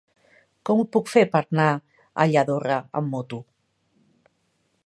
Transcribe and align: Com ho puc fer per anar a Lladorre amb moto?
Com 0.69 0.79
ho 0.83 0.85
puc 0.95 1.11
fer 1.15 1.23
per 1.35 1.43
anar 1.43 1.69
a 1.75 2.27
Lladorre 2.31 2.81
amb 3.01 3.15
moto? 3.17 3.43